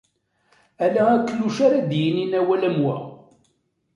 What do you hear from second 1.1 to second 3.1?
akluc ara d-yinin awal am wa.